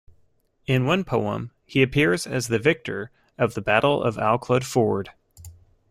[0.65, 5.11] In one poem, he appears as the victor of the Battle of Alclud Ford.